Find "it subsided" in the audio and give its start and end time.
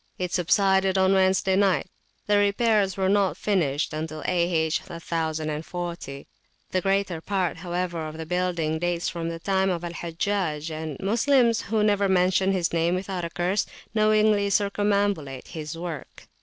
0.17-0.97